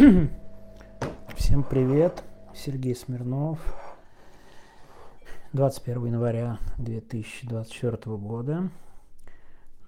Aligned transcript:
Всем 1.36 1.62
привет, 1.62 2.24
Сергей 2.54 2.96
Смирнов. 2.96 3.58
21 5.52 6.06
января 6.06 6.58
2024 6.78 8.16
года. 8.16 8.70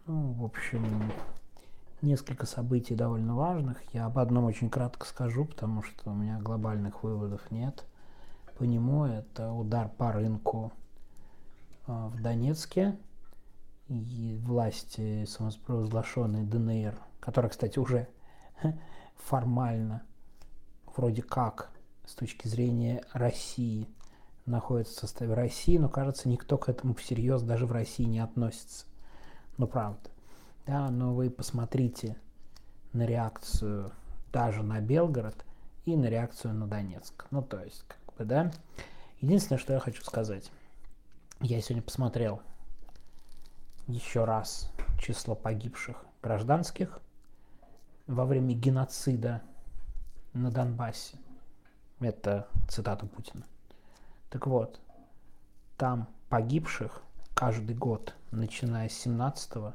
Ну, 0.07 0.33
в 0.33 0.45
общем, 0.45 0.85
несколько 2.03 2.45
событий 2.45 2.95
довольно 2.95 3.35
важных. 3.35 3.79
Я 3.95 4.05
об 4.05 4.19
одном 4.19 4.45
очень 4.45 4.69
кратко 4.69 5.07
скажу, 5.07 5.47
потому 5.47 5.83
что 5.83 6.11
у 6.11 6.15
меня 6.15 6.39
глобальных 6.41 7.03
выводов 7.03 7.51
нет. 7.51 7.87
По 8.59 8.65
нему 8.65 9.07
это 9.07 9.51
удар 9.51 9.89
по 9.89 10.13
рынку 10.13 10.75
а, 11.87 12.09
в 12.09 12.21
Донецке 12.21 12.99
и 13.89 14.39
власти 14.43 15.25
самопровозглашенной 15.25 16.43
ДНР, 16.43 16.99
которая, 17.19 17.51
кстати, 17.51 17.79
уже 17.79 18.09
формально, 19.17 20.03
вроде 20.97 21.23
как, 21.23 21.71
с 22.07 22.15
точки 22.15 22.49
зрения 22.49 23.05
России, 23.13 23.89
находится 24.47 24.95
в 24.95 25.01
составе 25.01 25.35
России, 25.35 25.79
но, 25.79 25.89
кажется, 25.89 26.29
никто 26.29 26.59
к 26.59 26.69
этому 26.69 26.95
всерьез 26.95 27.43
даже 27.43 27.67
в 27.67 27.73
России 27.73 28.05
не 28.05 28.19
относится. 28.19 28.87
Ну, 29.57 29.67
правда. 29.67 30.11
Да, 30.67 30.91
но 30.91 31.15
вы 31.15 31.31
посмотрите 31.31 32.17
на 32.93 33.07
реакцию 33.07 33.93
даже 34.33 34.63
на 34.63 34.81
Белгород 34.81 35.45
и 35.85 35.97
на 35.97 36.07
реакцию 36.07 36.55
на 36.55 36.67
Донецк. 36.67 37.27
Ну, 37.31 37.43
то 37.43 37.63
есть, 37.63 37.85
как 37.87 38.17
бы, 38.17 38.25
да. 38.25 38.53
Единственное, 39.21 39.59
что 39.59 39.73
я 39.73 39.79
хочу 39.79 40.03
сказать. 40.03 40.51
Я 41.41 41.61
сегодня 41.61 41.83
посмотрел 41.83 42.41
еще 43.87 44.25
раз 44.25 44.71
число 45.01 45.35
погибших 45.35 46.05
гражданских– 46.23 47.01
во 48.07 48.25
время 48.25 48.55
геноцида 48.55 49.43
на 50.33 50.51
Донбассе. 50.51 51.17
Это 52.01 52.49
цитата 52.69 53.07
Путина. 53.07 53.45
Так 54.31 54.47
вот, 54.47 54.81
там 55.77 56.09
погибших 56.29 57.03
каждый 57.35 57.77
год, 57.77 58.15
начиная 58.31 58.89
с 58.89 59.07
17-го, 59.07 59.75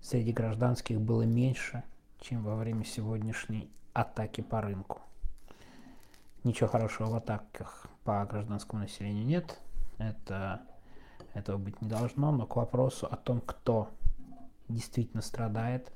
среди 0.00 0.32
гражданских 0.32 1.00
было 1.00 1.22
меньше, 1.22 1.82
чем 2.20 2.42
во 2.42 2.56
время 2.56 2.84
сегодняшней 2.84 3.70
атаки 3.92 4.40
по 4.40 4.60
рынку. 4.60 5.00
Ничего 6.42 6.68
хорошего 6.68 7.10
в 7.10 7.14
атаках 7.16 7.86
по 8.04 8.24
гражданскому 8.24 8.82
населению 8.82 9.26
нет. 9.26 9.58
Это, 9.98 10.62
этого 11.34 11.58
быть 11.58 11.80
не 11.82 11.88
должно. 11.88 12.32
Но 12.32 12.46
к 12.46 12.56
вопросу 12.56 13.06
о 13.06 13.16
том, 13.16 13.40
кто 13.40 13.90
действительно 14.68 15.22
страдает 15.22 15.92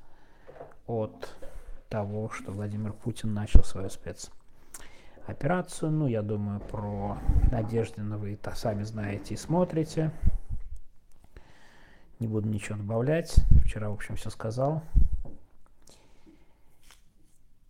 от 0.85 1.33
того, 1.89 2.29
что 2.29 2.51
Владимир 2.51 2.93
Путин 2.93 3.33
начал 3.33 3.63
свою 3.63 3.89
спецоперацию. 3.89 5.91
Ну, 5.91 6.07
я 6.07 6.21
думаю, 6.21 6.59
про 6.59 7.17
Надеждина 7.51 8.17
вы 8.17 8.33
это 8.33 8.55
сами 8.55 8.83
знаете 8.83 9.33
и 9.33 9.37
смотрите. 9.37 10.11
Не 12.19 12.27
буду 12.27 12.47
ничего 12.47 12.77
добавлять. 12.77 13.35
Вчера, 13.65 13.89
в 13.89 13.93
общем, 13.93 14.15
все 14.15 14.29
сказал. 14.29 14.83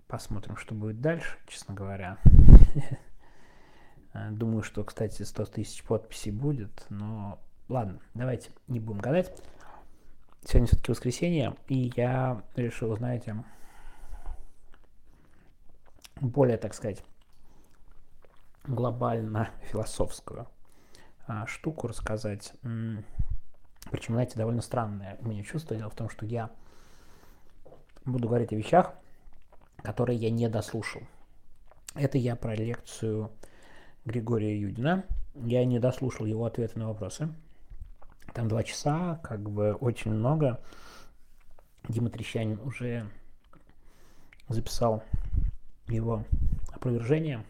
Посмотрим, 0.08 0.56
что 0.56 0.76
будет 0.76 1.02
дальше, 1.02 1.38
честно 1.48 1.74
говоря. 1.74 2.18
Думаю, 4.32 4.64
что, 4.64 4.84
кстати, 4.84 5.24
100 5.24 5.46
тысяч 5.46 5.84
подписей 5.84 6.32
будет, 6.32 6.86
но 6.90 7.40
ладно, 7.68 8.00
давайте 8.14 8.52
не 8.68 8.80
будем 8.80 9.00
гадать. 9.00 9.36
Сегодня 10.46 10.68
все-таки 10.68 10.92
воскресенье, 10.92 11.56
и 11.68 11.92
я 11.98 12.42
решил, 12.56 12.96
знаете, 12.96 13.44
более, 16.22 16.58
так 16.58 16.74
сказать, 16.74 17.04
глобально 18.68 19.50
философскую 19.72 20.48
а, 21.28 21.46
штуку 21.48 21.88
рассказать. 21.88 22.54
Причем, 23.92 24.16
знаете, 24.16 24.38
довольно 24.38 24.62
странное 24.62 25.18
у 25.22 25.28
меня 25.28 25.44
чувство. 25.44 25.76
Дело 25.76 25.90
в 25.90 25.96
том, 25.96 26.10
что 26.10 26.26
я 26.26 26.50
буду 28.06 28.28
говорить 28.28 28.52
о 28.52 28.56
вещах, 28.56 28.94
которые 29.84 30.18
я 30.18 30.30
не 30.32 30.50
дослушал. 30.50 31.02
Это 31.94 32.18
я 32.18 32.36
про 32.36 32.56
лекцию 32.56 33.32
Григория 34.06 34.60
Юдина. 34.60 35.06
Я 35.36 35.66
не 35.66 35.80
дослушал 35.80 36.26
его 36.26 36.46
ответы 36.46 36.80
на 36.80 36.88
вопросы. 36.88 37.30
Там 38.34 38.48
два 38.48 38.64
часа, 38.64 39.20
как 39.24 39.50
бы 39.50 39.74
очень 39.74 40.12
много. 40.12 40.60
Дима 41.88 42.10
Трещанин 42.10 42.60
уже 42.62 43.10
записал 44.50 45.04
его 45.88 46.24
опровержение. 46.72 47.44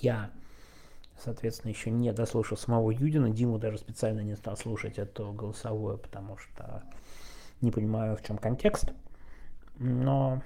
Я, 0.00 0.30
соответственно, 1.22 1.70
еще 1.70 1.90
не 1.90 2.12
дослушал 2.12 2.56
самого 2.56 2.90
Юдина. 2.90 3.30
Диму 3.30 3.58
даже 3.58 3.78
специально 3.78 4.20
не 4.20 4.36
стал 4.36 4.56
слушать 4.56 4.98
это 4.98 5.30
голосовое, 5.32 5.98
потому 5.98 6.36
что 6.38 6.82
не 7.60 7.70
понимаю, 7.70 8.16
в 8.16 8.22
чем 8.22 8.38
контекст. 8.38 8.92
Но 9.78 10.42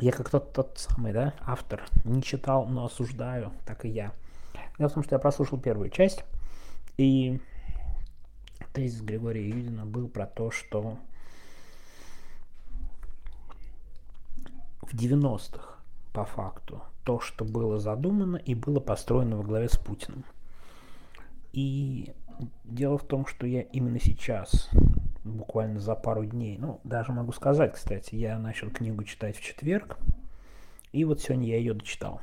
я 0.00 0.12
как 0.12 0.30
тот, 0.30 0.52
тот 0.52 0.78
самый, 0.78 1.12
да, 1.12 1.34
автор, 1.40 1.86
не 2.04 2.22
читал, 2.22 2.66
но 2.66 2.86
осуждаю, 2.86 3.52
так 3.66 3.84
и 3.84 3.88
я. 3.88 4.12
Дело 4.78 4.88
в 4.88 4.94
том, 4.94 5.04
что 5.04 5.14
я 5.14 5.18
прослушал 5.18 5.58
первую 5.58 5.90
часть, 5.90 6.24
и 6.96 7.40
тезис 8.72 9.02
Григория 9.02 9.46
Юдина 9.48 9.84
был 9.84 10.08
про 10.08 10.26
то, 10.26 10.50
что 10.50 10.98
в 14.82 14.94
90-х 14.94 15.69
по 16.12 16.24
факту 16.24 16.82
то, 17.04 17.20
что 17.20 17.44
было 17.44 17.78
задумано 17.78 18.36
и 18.36 18.54
было 18.54 18.80
построено 18.80 19.36
во 19.36 19.42
главе 19.42 19.68
с 19.68 19.76
Путиным. 19.76 20.24
И 21.52 22.12
дело 22.64 22.98
в 22.98 23.04
том, 23.04 23.26
что 23.26 23.46
я 23.46 23.62
именно 23.62 24.00
сейчас, 24.00 24.68
буквально 25.24 25.80
за 25.80 25.94
пару 25.94 26.24
дней, 26.24 26.58
ну, 26.58 26.80
даже 26.84 27.12
могу 27.12 27.32
сказать, 27.32 27.74
кстати, 27.74 28.14
я 28.14 28.38
начал 28.38 28.70
книгу 28.70 29.04
читать 29.04 29.36
в 29.36 29.42
четверг, 29.42 29.98
и 30.92 31.04
вот 31.04 31.20
сегодня 31.20 31.48
я 31.48 31.56
ее 31.56 31.74
дочитал. 31.74 32.20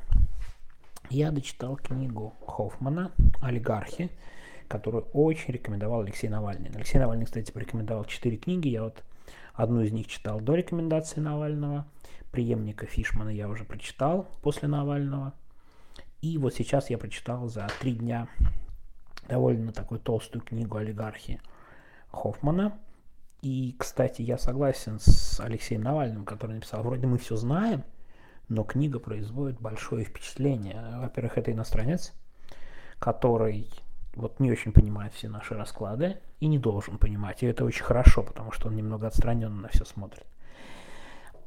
Я 1.09 1.31
дочитал 1.31 1.77
книгу 1.77 2.33
Хоффмана 2.45 3.11
«Олигархи», 3.41 4.09
которую 4.67 5.05
очень 5.13 5.53
рекомендовал 5.53 6.01
Алексей 6.01 6.27
Навальный. 6.27 6.69
Алексей 6.75 6.99
Навальный, 6.99 7.25
кстати, 7.25 7.51
порекомендовал 7.51 8.03
четыре 8.05 8.37
книги. 8.37 8.67
Я 8.67 8.83
вот 8.83 9.03
одну 9.57 9.81
из 9.81 9.91
них 9.91 10.07
читал 10.07 10.40
до 10.40 10.56
рекомендации 10.56 11.19
Навального– 11.19 11.85
преемника 12.38 12.85
Фишмана 12.85 13.29
я 13.29 13.50
уже 13.50 13.63
прочитал 13.63 14.28
после 14.44 14.68
Навального. 14.68 15.34
И 16.22 16.38
вот 16.38 16.53
сейчас 16.53 16.91
я 16.91 17.00
прочитал 17.00 17.47
за 17.47 17.68
три 17.79 17.94
дня 17.94 18.28
довольно 19.28 19.72
такую 19.72 20.00
толстую 20.00 20.44
книгу 20.44 20.78
«Олигархи» 20.78 21.41
Хоффмана. 22.12 22.78
И, 23.41 23.75
кстати, 23.79 24.22
я 24.22 24.38
согласен 24.38 25.00
с 25.00 25.40
Алексеем 25.40 25.81
Навальным, 25.81 26.25
который 26.25 26.56
написал, 26.56 26.84
вроде 26.84 27.07
мы 27.07 27.18
все 27.18 27.35
знаем, 27.35 27.84
но 28.50 28.63
книга 28.63 29.00
производит 29.00 29.59
большое 29.59 30.06
впечатление. 30.06 31.00
Во-первых, 31.00 31.39
это 31.39 31.51
иностранец, 31.51 32.13
который 33.00 33.68
вот 34.17 34.39
не 34.39 34.51
очень 34.51 34.72
понимает 34.72 35.13
все 35.13 35.29
наши 35.29 35.53
расклады 35.53 36.17
и 36.39 36.47
не 36.47 36.59
должен 36.59 36.97
понимать. 36.97 37.44
И 37.44 37.45
это 37.45 37.63
очень 37.63 37.83
хорошо, 37.83 38.23
потому 38.23 38.51
что 38.51 38.67
он 38.67 38.75
немного 38.75 39.07
отстраненно 39.07 39.61
на 39.61 39.67
все 39.69 39.85
смотрит. 39.85 40.25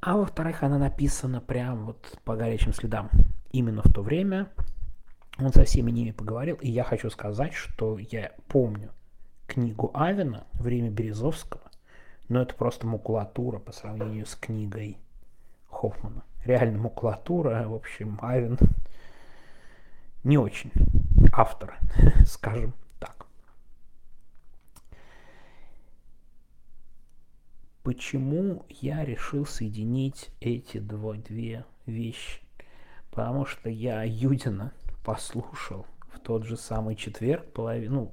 А 0.00 0.16
во-вторых, 0.16 0.62
она 0.62 0.78
написана 0.78 1.40
прям 1.40 1.84
вот 1.84 2.18
по 2.24 2.36
горячим 2.36 2.72
следам. 2.72 3.10
Именно 3.52 3.82
в 3.82 3.92
то 3.92 4.02
время 4.02 4.48
он 5.38 5.52
со 5.52 5.64
всеми 5.64 5.90
ними 5.90 6.12
поговорил, 6.12 6.56
и 6.56 6.70
я 6.70 6.84
хочу 6.84 7.10
сказать, 7.10 7.52
что 7.52 7.98
я 7.98 8.32
помню 8.48 8.92
книгу 9.46 9.90
Авина 9.92 10.46
«Время 10.52 10.90
Березовского», 10.90 11.62
но 12.28 12.42
это 12.42 12.54
просто 12.54 12.86
макулатура 12.86 13.58
по 13.58 13.72
сравнению 13.72 14.26
с 14.26 14.36
книгой 14.36 14.98
Хоффмана. 15.68 16.22
Реально 16.44 16.78
макулатура, 16.78 17.64
в 17.66 17.74
общем, 17.74 18.18
Авин 18.22 18.58
не 20.22 20.38
очень 20.38 20.70
автор, 21.32 21.78
скажем 22.26 22.74
Почему 27.82 28.66
я 28.68 29.04
решил 29.06 29.46
соединить 29.46 30.28
эти 30.40 30.78
два, 30.78 31.14
две 31.14 31.64
вещи? 31.86 32.42
Потому 33.10 33.46
что 33.46 33.70
я 33.70 34.04
Юдина 34.04 34.72
послушал 35.02 35.86
в 36.12 36.20
тот 36.20 36.44
же 36.44 36.58
самый 36.58 36.94
четверг, 36.94 37.50
половину, 37.52 38.12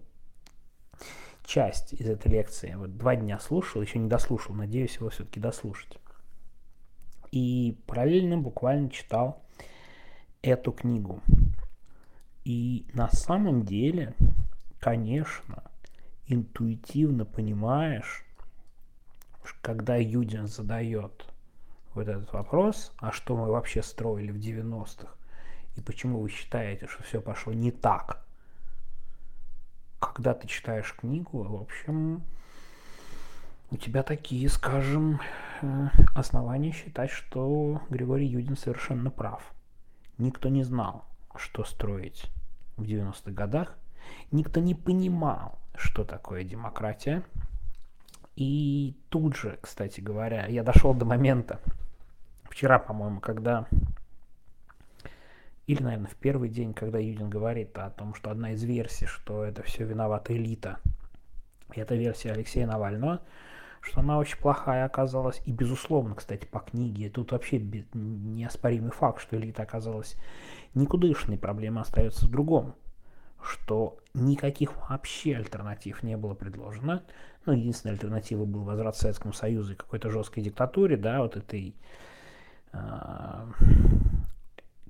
ну, 1.02 1.08
часть 1.46 1.94
из 1.94 2.10
этой 2.10 2.32
лекции. 2.32 2.76
Вот 2.76 2.98
два 2.98 3.18
дня 3.18 3.40
слушал, 3.40 3.82
еще 3.82 4.00
не 4.00 4.08
дослушал, 4.08 4.56
надеюсь 4.56 4.96
его 4.96 5.10
все-таки 5.10 5.42
дослушать. 5.42 5.98
И 7.32 7.78
параллельно 7.88 8.38
буквально 8.38 8.90
читал 8.90 9.44
эту 10.42 10.72
книгу. 10.72 11.22
И 12.48 12.86
на 12.94 13.10
самом 13.10 13.66
деле, 13.66 14.16
конечно, 14.80 15.66
интуитивно 16.28 17.26
понимаешь, 17.26 18.24
когда 19.62 19.98
Юдин 19.98 20.48
задает 20.48 21.26
вот 21.94 22.08
этот 22.08 22.32
вопрос, 22.32 22.94
а 23.00 23.12
что 23.12 23.36
мы 23.36 23.48
вообще 23.48 23.84
строили 23.84 24.32
в 24.32 24.38
90-х, 24.38 25.10
и 25.76 25.82
почему 25.82 26.22
вы 26.22 26.30
считаете, 26.30 26.88
что 26.88 27.04
все 27.04 27.20
пошло 27.20 27.52
не 27.52 27.72
так, 27.72 28.26
когда 30.00 30.34
ты 30.34 30.48
читаешь 30.48 30.96
книгу, 30.98 31.44
в 31.44 31.62
общем, 31.64 32.24
у 33.72 33.76
тебя 33.76 34.04
такие, 34.04 34.48
скажем, 34.48 35.20
э, 35.62 35.90
основания 36.16 36.72
считать, 36.72 37.10
что 37.10 37.82
Григорий 37.90 38.28
Юдин 38.28 38.56
совершенно 38.56 39.12
прав. 39.12 39.44
Никто 40.18 40.48
не 40.48 40.64
знал, 40.64 41.04
что 41.36 41.66
строить 41.66 42.32
в 42.78 42.84
90-х 42.84 43.32
годах. 43.32 43.76
Никто 44.32 44.60
не 44.60 44.76
понимал, 44.76 45.60
что 45.76 46.04
такое 46.04 46.44
демократия. 46.44 47.24
И 48.36 48.96
тут 49.10 49.36
же, 49.36 49.58
кстати 49.62 50.00
говоря, 50.00 50.46
я 50.46 50.64
дошел 50.64 50.94
до 50.94 51.06
момента, 51.06 51.60
вчера, 52.50 52.80
по-моему, 52.80 53.20
когда 53.20 53.68
или, 55.68 55.84
наверное, 55.84 56.08
в 56.08 56.16
первый 56.16 56.48
день, 56.48 56.74
когда 56.74 56.98
Юдин 56.98 57.30
говорит 57.30 57.78
о 57.78 57.90
том, 57.90 58.14
что 58.14 58.32
одна 58.32 58.54
из 58.54 58.64
версий, 58.64 59.06
что 59.06 59.44
это 59.44 59.64
все 59.64 59.84
виновата 59.84 60.34
элита, 60.34 60.80
и 61.74 61.82
это 61.82 61.96
версия 61.96 62.32
Алексея 62.32 62.66
Навального, 62.66 63.22
что 63.82 64.02
она 64.02 64.18
очень 64.18 64.38
плохая 64.38 64.86
оказалась. 64.86 65.42
И, 65.46 65.52
безусловно, 65.52 66.16
кстати, 66.16 66.46
по 66.46 66.60
книге, 66.60 67.10
тут 67.10 67.32
вообще 67.32 67.60
неоспоримый 67.94 68.92
факт, 68.92 69.22
что 69.22 69.38
элита 69.38 69.64
оказалась 69.64 70.16
никудышной. 70.74 71.38
Проблема 71.38 71.82
остается 71.82 72.26
в 72.26 72.30
другом, 72.30 72.76
что 73.42 73.98
никаких 74.14 74.90
вообще 74.90 75.36
альтернатив 75.36 76.04
не 76.04 76.18
было 76.18 76.34
предложено. 76.34 77.04
Ну, 77.46 77.54
единственная 77.54 77.94
альтернатива 77.94 78.46
был 78.46 78.64
возврат 78.64 78.96
к 78.96 78.98
Советскому 78.98 79.34
Союзу 79.34 79.74
и 79.74 79.76
какой-то 79.76 80.10
жесткой 80.10 80.44
диктатуре, 80.44 80.98
да, 80.98 81.22
вот 81.22 81.38
этой 81.38 81.76
а, 82.74 83.48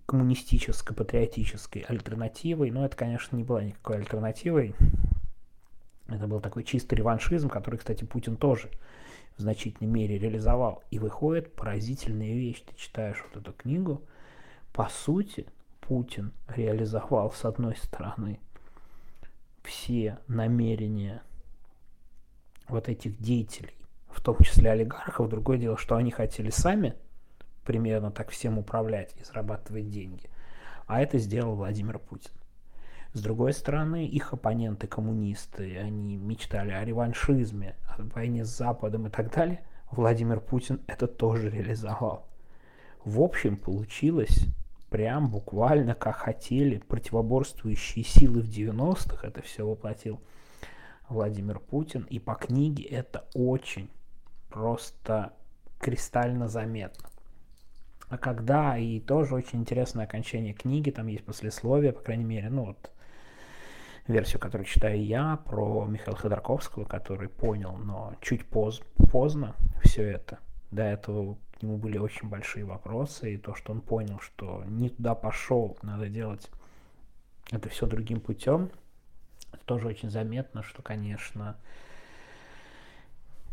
коммунистическо-патриотической 0.08 1.82
альтернативой, 1.82 2.72
но 2.72 2.86
это, 2.86 2.96
конечно, 2.96 3.36
не 3.36 3.44
была 3.44 3.64
никакой 3.64 3.98
альтернативой. 3.98 4.74
Это 6.08 6.28
был 6.28 6.40
такой 6.40 6.64
чистый 6.64 6.96
реваншизм, 6.96 7.50
который, 7.50 7.78
кстати, 7.78 8.04
Путин 8.04 8.38
тоже 8.38 8.70
в 9.38 9.42
значительной 9.42 9.90
мере 9.90 10.18
реализовал. 10.18 10.84
И 10.90 11.00
выходит 11.00 11.54
поразительная 11.54 12.34
вещь. 12.34 12.62
Ты 12.62 12.76
читаешь 12.76 13.24
вот 13.26 13.42
эту 13.42 13.54
книгу. 13.54 14.02
По 14.74 14.88
сути, 14.90 15.48
Путин 15.82 16.32
реализовал, 16.48 17.32
с 17.32 17.46
одной 17.46 17.76
стороны, 17.76 18.40
все 19.64 20.20
намерения 20.28 21.22
вот 22.68 22.90
этих 22.90 23.18
деятелей, 23.20 23.76
в 24.10 24.22
том 24.22 24.38
числе 24.40 24.72
олигархов. 24.72 25.30
Другое 25.30 25.58
дело, 25.58 25.78
что 25.78 25.96
они 25.96 26.12
хотели 26.12 26.50
сами– 26.50 26.96
примерно 27.68 28.12
так 28.12 28.30
всем 28.30 28.58
управлять 28.58 29.14
и 29.20 29.24
зарабатывать 29.26 29.90
деньги. 29.90 30.30
А 30.88 31.02
это 31.02 31.18
сделал 31.18 31.56
Владимир 31.56 32.00
Путин. 32.00 32.32
С 33.18 33.22
другой 33.24 33.52
стороны, 33.54 34.06
их 34.06 34.32
оппоненты, 34.32 34.86
коммунисты, 34.86 35.76
они 35.80 36.18
мечтали 36.18 36.70
о 36.70 36.86
реваншизме, 36.86 37.76
о 37.88 38.04
войне 38.14 38.46
с 38.46 38.56
Западом 38.56 39.08
и 39.08 39.10
так 39.10 39.34
далее. 39.34 39.62
Владимир 39.90 40.40
Путин 40.40 40.82
это 40.86 41.08
тоже 41.08 41.50
реализовал. 41.50 42.28
В 43.04 43.20
общем, 43.20 43.58
получилось 43.58 44.46
прям 44.92 45.32
буквально 45.32 45.96
как 45.96 46.18
хотели 46.18 46.78
противоборствующие 46.78 48.06
силы 48.06 48.42
в 48.42 48.50
90-х. 48.50 49.28
Это 49.28 49.42
все 49.42 49.68
воплотил 49.68 50.22
Владимир 51.10 51.58
Путин. 51.58 52.04
И 52.12 52.20
по 52.20 52.36
книге 52.36 52.84
это 52.84 53.26
очень 53.34 53.90
просто 54.48 55.34
кристально 55.80 56.48
заметно. 56.48 57.10
А 58.10 58.20
когда, 58.20 58.78
и 58.78 59.00
тоже 59.00 59.34
очень 59.34 59.62
интересное 59.62 60.06
окончание 60.06 60.54
книги, 60.54 60.92
там 60.92 61.08
есть 61.08 61.26
послесловие, 61.26 61.94
по 61.94 62.02
крайней 62.02 62.24
мере, 62.24 62.52
ну 62.52 62.66
вот, 62.66 62.92
версию, 64.08 64.40
которую 64.40 64.66
читаю 64.66 65.04
я, 65.04 65.38
про 65.46 65.86
Михаила 65.86 66.18
Ходорковского, 66.18 66.86
который 66.86 67.30
понял, 67.30 67.78
но 67.78 68.16
чуть 68.22 68.46
поз 68.46 68.82
поздно 69.12 69.56
все 69.84 70.04
это. 70.04 70.40
До 70.72 70.84
этого 70.84 71.38
к 71.58 71.64
нему 71.64 71.78
были 71.78 71.98
очень 71.98 72.30
большие 72.30 72.66
вопросы, 72.66 73.34
и 73.34 73.38
то, 73.38 73.56
что 73.56 73.72
он 73.72 73.82
понял, 73.82 74.20
что 74.20 74.64
не 74.66 74.90
туда 74.90 75.16
пошел, 75.16 75.78
надо 75.82 76.10
делать 76.10 76.50
это 77.52 77.70
все 77.70 77.86
другим 77.86 78.20
путем, 78.20 78.70
тоже 79.66 79.88
очень 79.88 80.10
заметно, 80.10 80.64
что, 80.64 80.82
конечно, 80.82 81.58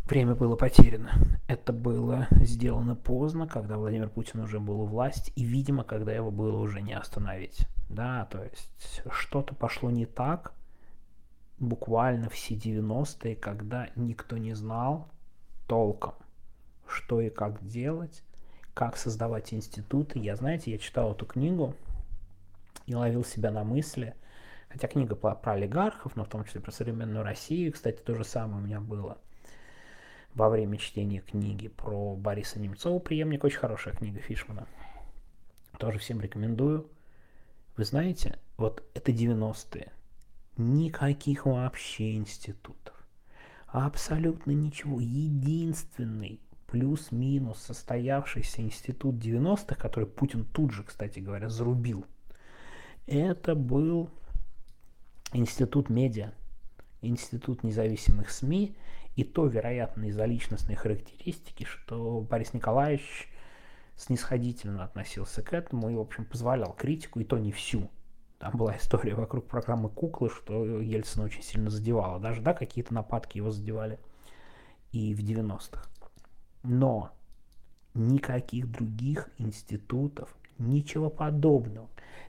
Время 0.07 0.35
было 0.35 0.55
потеряно. 0.55 1.13
Это 1.49 1.73
было 1.73 2.29
сделано 2.43 2.95
поздно, 2.95 3.49
когда 3.49 3.79
Владимир 3.79 4.11
Путин 4.11 4.41
уже 4.41 4.61
был 4.61 4.83
у 4.83 4.87
власти, 4.87 5.33
и, 5.35 5.45
видимо, 5.45 5.83
когда 5.83 6.13
его 6.13 6.31
было 6.31 6.59
уже 6.59 6.83
не 6.83 6.93
остановить. 6.93 7.67
Да, 7.95 8.27
то 8.27 8.43
есть 8.43 9.03
что-то 9.11 9.55
пошло 9.55 9.91
не 9.91 10.07
так 10.07 10.53
буквально 11.59 12.29
все 12.29 12.55
90-е, 12.55 13.37
когда 13.37 13.89
никто 13.95 14.37
не 14.37 14.55
знал 14.55 15.09
толком, 15.67 16.15
что 16.89 17.21
и 17.21 17.31
как 17.31 17.65
делать, 17.67 18.23
как 18.75 18.97
создавать 18.97 19.55
институты. 19.55 20.19
Я, 20.19 20.37
знаете, 20.37 20.73
я 20.73 20.79
читал 20.79 21.13
эту 21.13 21.25
книгу 21.25 21.75
и 22.87 22.95
ловил 22.95 23.25
себя 23.25 23.51
на 23.51 23.63
мысли, 23.63 24.15
хотя 24.69 24.89
книга 24.89 25.15
про, 25.15 25.35
про 25.35 25.53
олигархов, 25.53 26.17
но 26.17 26.25
в 26.25 26.29
том 26.29 26.45
числе 26.45 26.61
про 26.61 26.73
современную 26.73 27.25
Россию, 27.25 27.73
кстати, 27.73 28.01
то 28.01 28.15
же 28.15 28.25
самое 28.25 28.63
у 28.63 28.67
меня 28.67 28.81
было– 28.81 29.19
во 30.35 30.49
время 30.49 30.77
чтения 30.79 31.21
книги 31.21 31.69
про 31.69 32.17
Бориса 32.17 32.59
Немцова 32.59 32.99
«Преемник». 32.99 33.45
Очень 33.45 33.59
хорошая 33.59 33.95
книга 33.95 34.19
Фишмана. 34.21 34.67
Тоже 35.79 35.99
всем 35.99 36.21
рекомендую. 36.21 36.91
Вы 37.77 37.85
знаете, 37.85 38.39
вот 38.57 38.85
это 38.95 39.11
90-е. 39.11 39.93
Никаких 40.57 41.47
вообще 41.47 42.15
институтов. 42.15 42.95
Абсолютно 43.67 44.53
ничего. 44.53 45.01
Единственный 45.01 46.41
плюс-минус 46.69 47.59
состоявшийся 47.59 48.63
институт 48.63 49.17
90-х, 49.17 49.75
который 49.75 50.07
Путин 50.07 50.45
тут 50.45 50.73
же, 50.73 50.85
кстати 50.85 51.19
говоря, 51.19 51.49
зарубил, 51.49 52.07
это 53.07 53.55
был 53.55 54.11
институт 55.33 55.91
медиа, 55.91 56.33
институт 57.03 57.65
независимых 57.65 58.31
СМИ, 58.31 58.77
и 59.17 59.25
то, 59.25 59.47
вероятно, 59.47 60.05
из-за 60.05 60.25
личностной 60.25 60.75
характеристики, 60.75 61.65
что 61.65 62.21
Борис 62.21 62.55
Николаевич 62.55 63.29
снисходительно 63.97 64.85
относился 64.85 65.43
к 65.43 65.53
этому 65.53 65.91
и, 65.91 65.95
в 65.95 66.01
общем, 66.01 66.25
позволял 66.25 66.73
критику, 66.73 67.21
и 67.21 67.25
то 67.25 67.39
не 67.39 67.53
всю. 67.53 67.91
Там 68.39 68.57
была 68.57 68.77
история 68.77 69.15
вокруг 69.15 69.47
программы 69.47 69.89
«Куклы», 69.89 70.29
что 70.29 70.65
Ельцина 70.81 71.25
очень 71.25 71.43
сильно 71.43 71.71
задевала. 71.71 72.19
Даже, 72.19 72.43
да, 72.43 72.53
какие-то 72.53 72.93
нападки 72.93 73.39
его 73.39 73.51
задевали 73.51 73.99
и 74.93 75.15
в 75.15 75.21
90-х. 75.21 75.83
Но 76.63 77.13
никаких 77.95 78.71
других 78.71 79.31
институтов, 79.39 80.35
ничего 80.59 81.11
подобного, 81.11 81.89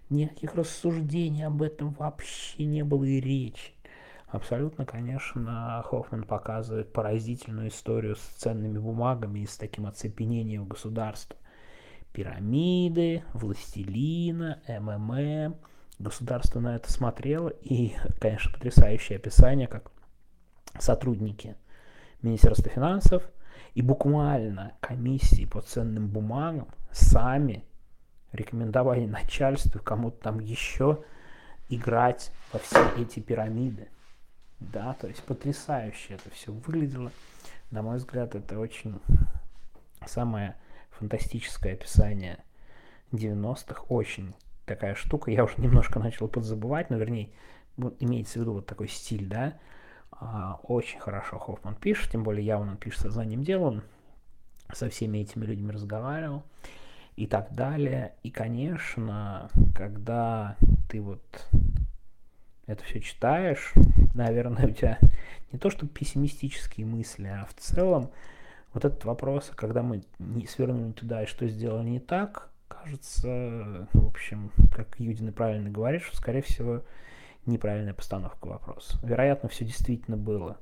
никаких 0.10 0.56
рассуждений 0.56 1.46
об 1.46 1.62
этом 1.62 1.92
вообще 1.94 2.66
не 2.66 2.84
было 2.84 3.04
и 3.04 3.20
речи. 3.20 3.74
Абсолютно, 4.28 4.86
конечно, 4.86 5.82
Хоффман 5.86 6.24
показывает 6.24 6.92
поразительную 6.92 7.70
историю 7.70 8.16
с 8.16 8.20
ценными 8.20 8.78
бумагами 8.78 9.40
и 9.40 9.46
с 9.46 9.58
таким 9.58 9.86
оцепенением 9.86 10.68
государства. 10.68 11.38
Пирамиды, 12.16 13.24
властелина, 13.34 14.62
МММ. 14.70 15.58
Государство 16.00 16.62
на 16.62 16.78
это 16.78 16.90
смотрело, 16.90 17.50
и, 17.50 17.94
конечно, 18.22 18.54
потрясающее 18.54 19.18
описание, 19.18 19.68
как 19.68 19.92
сотрудники 20.80 21.58
Министерства 22.22 22.72
финансов 22.72 23.30
и 23.74 23.82
буквально 23.82 24.74
комиссии 24.80 25.46
по 25.46 25.60
ценным 25.60 26.08
бумагам 26.08 26.70
сами 26.92 27.66
рекомендовали 28.32 29.06
начальству 29.06 29.82
кому-то 29.82 30.18
там 30.22 30.40
еще 30.40 31.04
играть 31.68 32.32
во 32.54 32.60
все 32.60 32.80
эти 32.98 33.20
пирамиды. 33.20 33.90
Да, 34.62 34.94
то 34.94 35.08
есть 35.08 35.22
потрясающе 35.24 36.14
это 36.14 36.30
все 36.30 36.54
выглядело. 36.54 37.12
На 37.72 37.82
мой 37.82 37.98
взгляд, 37.98 38.36
это 38.36 38.58
очень 38.58 39.02
самое 40.06 40.56
фантастическое 41.00 41.74
описание 41.74 42.40
90-х. 43.12 43.84
Очень 43.90 44.34
такая 44.66 44.96
штука. 44.96 45.32
Я 45.32 45.44
уже 45.44 45.56
немножко 45.58 46.00
начал 46.00 46.28
подзабывать, 46.28 46.90
но 46.90 46.98
вернее, 46.98 47.30
имеется 48.00 48.40
в 48.40 48.42
виду 48.42 48.54
вот 48.54 48.66
такой 48.66 48.88
стиль, 48.88 49.26
да. 49.28 49.58
А, 50.12 50.60
очень 50.64 51.00
хорошо 51.00 51.38
Хоффман 51.40 51.76
пишет, 51.76 52.12
тем 52.12 52.24
более 52.24 52.46
явно 52.46 52.72
он 52.72 52.78
пишет 52.78 53.02
сознанием 53.02 53.44
дела, 53.44 53.68
он 53.68 53.84
со 54.74 54.90
всеми 54.90 55.20
этими 55.20 55.46
людьми 55.46 55.72
разговаривал 55.72 56.44
и 57.16 57.28
так 57.28 57.54
далее. 57.54 58.14
И, 58.24 58.32
конечно, 58.32 59.50
когда 59.76 60.56
ты 60.90 61.02
вот 61.02 61.48
это 62.66 62.84
все 62.86 63.02
читаешь, 63.02 63.74
наверное, 64.14 64.68
у 64.68 64.72
тебя 64.72 65.00
не 65.52 65.60
то 65.60 65.70
что 65.70 65.88
пессимистические 65.88 66.86
мысли, 66.86 67.28
а 67.28 67.46
в 67.46 67.54
целом 67.54 68.12
вот 68.76 68.84
этот 68.84 69.06
вопрос, 69.06 69.54
когда 69.56 69.82
мы 69.82 70.04
не 70.20 70.46
свернули 70.46 70.92
туда 70.92 71.24
и 71.24 71.28
что 71.28 71.48
сделали 71.48 71.88
не 71.88 72.02
так, 72.02 72.50
кажется, 72.68 73.88
в 73.94 74.06
общем, 74.06 74.52
как 74.76 75.00
Юдин 75.00 75.32
правильно 75.32 75.70
говорит, 75.70 76.02
что, 76.02 76.18
скорее 76.18 76.42
всего, 76.42 76.84
неправильная 77.46 77.94
постановка 77.94 78.48
вопроса. 78.48 79.00
Вероятно, 79.02 79.48
все 79.48 79.64
действительно 79.64 80.18
было 80.18 80.58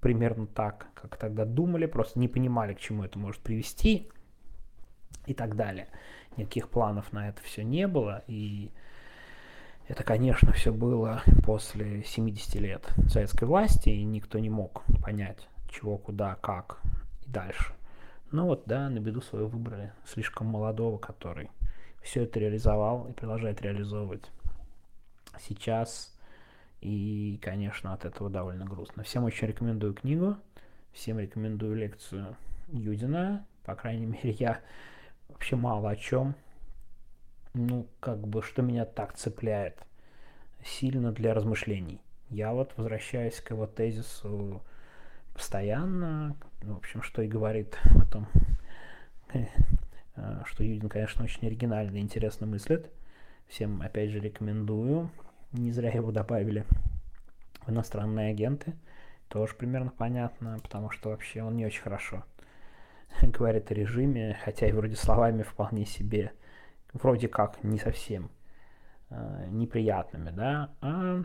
примерно 0.00 0.46
так, 0.46 0.86
как 0.94 1.18
тогда 1.18 1.44
думали, 1.44 1.84
просто 1.84 2.18
не 2.18 2.26
понимали, 2.26 2.72
к 2.72 2.80
чему 2.80 3.04
это 3.04 3.18
может 3.18 3.42
привести 3.42 4.08
и 5.26 5.34
так 5.34 5.54
далее. 5.54 5.88
Никаких 6.38 6.70
планов 6.70 7.12
на 7.12 7.28
это 7.28 7.42
все 7.42 7.64
не 7.64 7.86
было, 7.86 8.24
и 8.28 8.70
это, 9.88 10.04
конечно, 10.04 10.52
все 10.52 10.72
было 10.72 11.22
после 11.44 12.02
70 12.02 12.54
лет 12.54 12.88
советской 13.08 13.44
власти, 13.44 13.90
и 13.90 14.04
никто 14.04 14.38
не 14.38 14.48
мог 14.48 14.84
понять, 15.02 15.46
чего, 15.68 15.98
куда, 15.98 16.36
как 16.36 16.80
дальше. 17.32 17.74
Ну 18.30 18.46
вот, 18.46 18.64
да, 18.66 18.88
на 18.90 18.98
беду 18.98 19.20
свою 19.20 19.48
выбрали 19.48 19.92
слишком 20.04 20.48
молодого, 20.48 20.98
который 20.98 21.50
все 22.02 22.24
это 22.24 22.38
реализовал 22.40 23.08
и 23.08 23.12
продолжает 23.12 23.62
реализовывать 23.62 24.30
сейчас. 25.40 26.14
И, 26.80 27.40
конечно, 27.42 27.92
от 27.92 28.04
этого 28.04 28.30
довольно 28.30 28.64
грустно. 28.64 29.02
Всем 29.02 29.24
очень 29.24 29.48
рекомендую 29.48 29.94
книгу, 29.94 30.36
всем 30.92 31.18
рекомендую 31.18 31.74
лекцию 31.74 32.36
Юдина. 32.68 33.46
По 33.64 33.74
крайней 33.74 34.06
мере, 34.06 34.30
я 34.32 34.60
вообще 35.28 35.56
мало 35.56 35.90
о 35.90 35.96
чем. 35.96 36.34
Ну, 37.54 37.88
как 37.98 38.26
бы, 38.26 38.42
что 38.42 38.62
меня 38.62 38.84
так 38.84 39.14
цепляет 39.14 39.82
сильно 40.64 41.12
для 41.12 41.34
размышлений. 41.34 42.00
Я 42.30 42.52
вот 42.52 42.74
возвращаюсь 42.76 43.40
к 43.40 43.50
его 43.50 43.66
тезису 43.66 44.62
постоянно, 45.38 46.36
в 46.62 46.76
общем, 46.76 47.00
что 47.00 47.22
и 47.22 47.28
говорит 47.28 47.78
о 47.94 48.04
том, 48.06 48.26
э, 49.32 49.46
что 50.44 50.64
Юдин, 50.64 50.88
конечно, 50.88 51.24
очень 51.24 51.46
оригинально 51.46 51.96
и 51.96 52.00
интересно 52.00 52.44
мыслит. 52.44 52.90
Всем, 53.46 53.80
опять 53.80 54.10
же, 54.10 54.18
рекомендую. 54.18 55.10
Не 55.52 55.70
зря 55.70 55.92
его 55.92 56.10
добавили 56.10 56.64
в 57.64 57.70
иностранные 57.70 58.32
агенты. 58.32 58.74
Тоже 59.28 59.54
примерно 59.54 59.92
понятно, 59.96 60.58
потому 60.60 60.90
что 60.90 61.10
вообще 61.10 61.44
он 61.44 61.56
не 61.56 61.66
очень 61.66 61.82
хорошо 61.82 62.24
говорит 63.22 63.70
о 63.70 63.74
режиме, 63.74 64.36
хотя 64.44 64.66
и 64.66 64.72
вроде 64.72 64.96
словами 64.96 65.44
вполне 65.44 65.86
себе, 65.86 66.32
вроде 66.92 67.28
как 67.28 67.62
не 67.62 67.78
совсем 67.78 68.32
э, 69.10 69.46
неприятными, 69.50 70.30
да, 70.30 70.74
а 70.80 71.22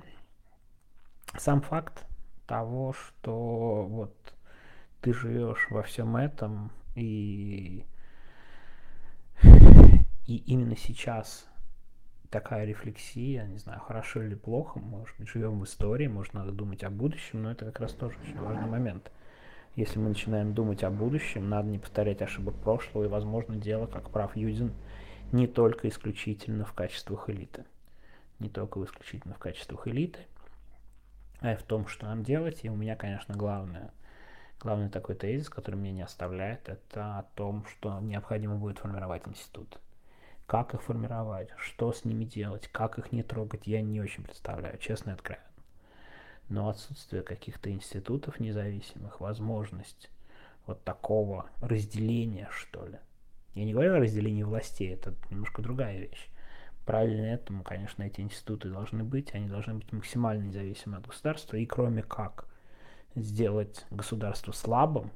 сам 1.36 1.62
факт 1.62 2.06
того, 2.48 2.94
что 2.94 3.86
вот 3.86 4.16
ты 5.02 5.14
живешь 5.14 5.68
во 5.70 5.84
всем 5.84 6.16
этом 6.16 6.72
и 6.96 7.86
и 10.26 10.38
именно 10.38 10.78
сейчас 10.78 11.46
такая 12.30 12.66
рефлексия, 12.66 13.46
не 13.46 13.58
знаю, 13.58 13.80
хорошо 13.82 14.24
или 14.24 14.36
плохо, 14.36 14.80
может 14.80 15.16
быть, 15.20 15.28
живем 15.28 15.60
в 15.60 15.66
истории, 15.66 16.08
может, 16.08 16.34
надо 16.34 16.52
думать 16.52 16.84
о 16.84 16.90
будущем, 16.90 17.44
но 17.44 17.52
это 17.52 17.66
как 17.66 17.80
раз 17.82 17.94
тоже 17.94 18.18
очень 18.24 18.40
важный 18.40 18.68
момент. 18.68 19.12
Если 19.76 20.00
мы 20.00 20.10
начинаем 20.10 20.54
думать 20.54 20.84
о 20.84 20.90
будущем, 20.90 21.50
надо 21.50 21.68
не 21.68 21.78
повторять 21.78 22.22
ошибок 22.22 22.56
прошлого, 22.56 23.06
и, 23.06 23.08
возможно, 23.08 23.56
дело, 23.56 23.86
как 23.86 24.10
прав 24.10 24.36
Юдин, 24.36 24.72
не 25.32 25.46
только 25.46 25.90
исключительно 25.90 26.66
в 26.66 26.74
качествах 26.74 27.30
элиты. 27.30 27.66
Не 28.40 28.50
только 28.50 28.84
исключительно 28.84 29.34
в 29.36 29.40
качествах 29.40 29.88
элиты, 29.88 30.20
в 31.44 31.64
том, 31.64 31.88
что 31.88 32.06
нам 32.06 32.24
делать. 32.24 32.60
И 32.64 32.70
у 32.70 32.76
меня, 32.76 32.96
конечно, 32.96 33.36
главное, 33.36 33.92
главный 34.60 34.90
такой 34.90 35.16
тезис, 35.16 35.50
который 35.50 35.76
меня 35.76 35.92
не 35.92 36.02
оставляет, 36.02 36.70
это 36.70 37.20
о 37.20 37.24
том, 37.36 37.66
что 37.66 38.00
необходимо 38.00 38.56
будет 38.56 38.80
формировать 38.80 39.28
институт. 39.28 39.80
Как 40.48 40.74
их 40.74 40.82
формировать, 40.82 41.50
что 41.58 41.94
с 41.94 42.06
ними 42.06 42.26
делать, 42.26 42.68
как 42.68 42.98
их 42.98 43.12
не 43.12 43.24
трогать, 43.24 43.68
я 43.68 43.82
не 43.82 44.02
очень 44.02 44.24
представляю, 44.24 44.78
честно 44.78 45.12
и 45.12 45.14
откровенно 45.14 45.54
но 46.50 46.70
отсутствие 46.70 47.24
каких-то 47.24 47.72
институтов 47.72 48.40
независимых, 48.40 49.20
возможность 49.20 50.10
вот 50.66 50.84
такого 50.84 51.50
разделения, 51.62 52.48
что 52.52 52.86
ли. 52.86 53.00
Я 53.56 53.66
не 53.66 53.74
говорю 53.74 53.96
о 53.96 54.00
разделении 54.00 54.44
властей, 54.44 54.94
это 54.94 55.14
немножко 55.30 55.62
другая 55.62 55.98
вещь. 55.98 56.30
Правильно 56.86 57.26
этому, 57.26 57.64
конечно, 57.64 58.04
эти 58.04 58.22
институты 58.22 58.70
должны 58.70 59.04
быть, 59.04 59.34
они 59.34 59.48
должны 59.48 59.76
быть 59.76 59.92
максимально 59.94 60.44
независимы 60.44 60.98
от 60.98 61.08
государства, 61.08 61.56
и 61.56 61.66
кроме 61.66 62.04
как 62.04 62.48
сделать 63.16 63.86
государство 63.90 64.52
слабым, 64.52 65.12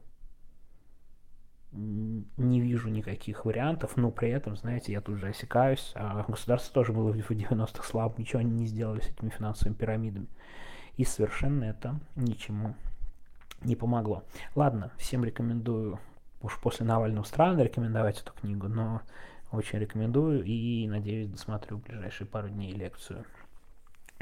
не 1.71 2.61
вижу 2.61 2.89
никаких 2.89 3.45
вариантов, 3.45 3.97
но 3.97 4.09
при 4.11 4.29
этом, 4.29 4.55
знаете, 4.55 4.93
я 4.93 5.01
тут 5.01 5.17
же 5.17 5.27
осекаюсь, 5.27 5.91
а 5.95 6.23
государство 6.27 6.73
тоже 6.73 6.93
было 6.93 7.11
в 7.11 7.15
90-х 7.15 7.83
слабым, 7.83 8.19
ничего 8.19 8.39
они 8.39 8.51
не 8.51 8.65
сделали 8.65 9.01
с 9.01 9.09
этими 9.09 9.29
финансовыми 9.29 9.75
пирамидами. 9.75 10.27
И 10.95 11.03
совершенно 11.03 11.65
это 11.65 11.99
ничему 12.15 12.75
не 13.61 13.75
помогло. 13.75 14.23
Ладно, 14.55 14.91
всем 14.97 15.23
рекомендую, 15.25 15.99
уж 16.41 16.59
после 16.59 16.85
Навального 16.85 17.23
странно 17.23 17.61
рекомендовать 17.61 18.21
эту 18.21 18.33
книгу, 18.33 18.67
но 18.67 19.01
очень 19.51 19.79
рекомендую 19.79 20.43
и, 20.43 20.87
надеюсь, 20.87 21.27
досмотрю 21.27 21.77
в 21.77 21.83
ближайшие 21.83 22.27
пару 22.27 22.49
дней 22.49 22.73
лекцию. 22.73 23.25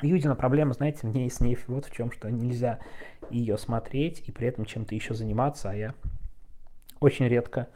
Юдина 0.01 0.35
проблема, 0.35 0.73
знаете, 0.73 1.07
в 1.07 1.15
ней 1.15 1.29
с 1.29 1.39
ней 1.39 1.57
вот 1.67 1.85
в 1.85 1.91
чем, 1.91 2.11
что 2.11 2.29
нельзя 2.29 2.79
ее 3.29 3.57
смотреть 3.57 4.27
и 4.27 4.31
при 4.31 4.47
этом 4.47 4.65
чем-то 4.65 4.93
еще 4.93 5.13
заниматься, 5.13 5.69
а 5.69 5.75
я 5.75 5.95
очень 6.99 7.27
редко 7.27 7.69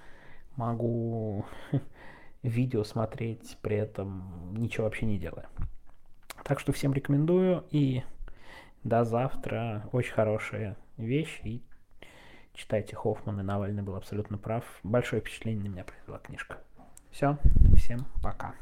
могу 0.58 1.46
видео 2.44 2.84
смотреть, 2.84 3.58
при 3.62 3.78
этом 3.78 4.54
ничего 4.54 4.86
вообще 4.86 5.06
не 5.06 5.18
делая. 5.18 5.48
Так 6.44 6.60
что 6.60 6.74
всем 6.74 6.94
рекомендую 6.94 7.64
и 7.72 8.04
до 8.84 9.04
завтра. 9.04 9.88
Очень 9.92 10.14
хорошая 10.14 10.78
вещь. 10.98 11.42
И 11.44 11.62
читайте 12.54 12.96
Хоффман 12.96 13.40
и 13.40 13.44
Навальный 13.44 13.84
был 13.84 13.96
абсолютно 13.96 14.38
прав. 14.38 14.64
Большое 14.84 15.22
впечатление 15.22 15.64
на 15.64 15.74
меня 15.74 15.84
произвела 15.84 16.20
книжка. 16.20 16.58
Все, 17.12 17.38
всем 17.76 18.06
пока. 18.22 18.54